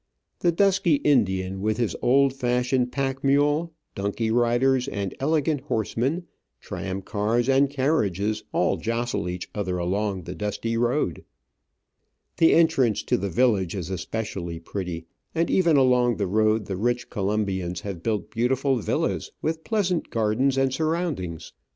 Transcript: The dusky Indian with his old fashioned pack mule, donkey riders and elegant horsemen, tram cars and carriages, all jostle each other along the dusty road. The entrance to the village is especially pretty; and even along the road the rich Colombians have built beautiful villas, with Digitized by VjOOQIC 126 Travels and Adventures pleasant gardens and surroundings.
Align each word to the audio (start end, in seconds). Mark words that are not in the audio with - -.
The 0.39 0.51
dusky 0.51 0.95
Indian 0.95 1.61
with 1.61 1.77
his 1.77 1.95
old 2.01 2.33
fashioned 2.33 2.91
pack 2.91 3.23
mule, 3.23 3.71
donkey 3.93 4.31
riders 4.31 4.87
and 4.87 5.13
elegant 5.19 5.61
horsemen, 5.61 6.25
tram 6.59 7.03
cars 7.03 7.47
and 7.47 7.69
carriages, 7.69 8.43
all 8.51 8.77
jostle 8.77 9.29
each 9.29 9.47
other 9.53 9.77
along 9.77 10.23
the 10.23 10.33
dusty 10.33 10.75
road. 10.75 11.23
The 12.37 12.51
entrance 12.53 13.03
to 13.03 13.15
the 13.15 13.29
village 13.29 13.75
is 13.75 13.91
especially 13.91 14.59
pretty; 14.59 15.05
and 15.35 15.51
even 15.51 15.77
along 15.77 16.17
the 16.17 16.25
road 16.25 16.65
the 16.65 16.77
rich 16.77 17.11
Colombians 17.11 17.81
have 17.81 18.01
built 18.01 18.31
beautiful 18.31 18.77
villas, 18.77 19.31
with 19.43 19.57
Digitized 19.57 19.57
by 19.57 19.61
VjOOQIC 19.61 19.61
126 19.61 19.61
Travels 19.61 19.61
and 19.61 19.61
Adventures 19.61 19.61
pleasant 19.69 20.09
gardens 20.09 20.57
and 20.57 20.73
surroundings. 20.73 21.53